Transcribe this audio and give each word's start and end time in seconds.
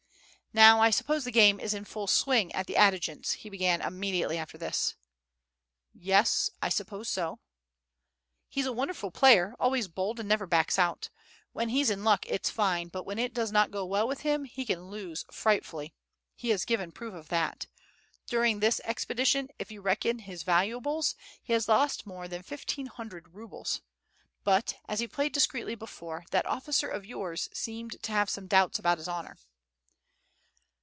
"Now 0.53 0.81
I 0.81 0.89
suppose 0.89 1.23
the 1.23 1.31
game 1.31 1.61
is 1.61 1.73
in 1.73 1.85
full 1.85 2.07
swing 2.07 2.51
at 2.51 2.67
the 2.67 2.75
adjutant's," 2.75 3.31
he 3.31 3.49
began 3.49 3.81
immediately 3.81 4.37
after 4.37 4.57
this. 4.57 4.95
"Yes, 5.93 6.49
I 6.61 6.67
suppose 6.67 7.07
so." 7.07 7.39
"He's 8.49 8.65
a 8.65 8.73
wonderful 8.73 9.11
player, 9.11 9.55
always 9.61 9.87
bold, 9.87 10.19
and 10.19 10.27
never 10.27 10.45
backs 10.45 10.77
out. 10.77 11.09
When 11.53 11.69
he's 11.69 11.89
in 11.89 12.03
luck, 12.03 12.25
it's 12.27 12.49
fine; 12.49 12.89
but 12.89 13.05
when 13.05 13.17
it 13.17 13.33
does 13.33 13.53
not 13.53 13.71
go 13.71 13.85
well 13.85 14.05
with 14.09 14.23
him, 14.23 14.43
he 14.43 14.65
can 14.65 14.89
lose 14.89 15.23
frightfully. 15.31 15.93
He 16.35 16.49
has 16.49 16.65
given 16.65 16.91
proof 16.91 17.13
of 17.13 17.29
that. 17.29 17.67
During 18.27 18.59
this 18.59 18.81
expedition, 18.83 19.47
if 19.57 19.71
you 19.71 19.79
reckon 19.81 20.19
his 20.19 20.43
valuables, 20.43 21.15
he 21.41 21.53
has 21.53 21.69
lost 21.69 22.05
more 22.05 22.27
than 22.27 22.43
fifteen 22.43 22.87
hundred 22.87 23.33
rubles. 23.35 23.79
But, 24.43 24.75
as 24.89 24.99
he 24.99 25.07
played 25.07 25.31
discreetly 25.31 25.75
before, 25.75 26.25
that 26.31 26.45
officer 26.45 26.89
of 26.89 27.05
yours 27.05 27.47
seemed 27.53 28.03
to 28.03 28.11
have 28.11 28.29
some 28.29 28.47
doubts 28.47 28.77
about 28.77 28.97
his 28.97 29.07
honor." 29.07 29.37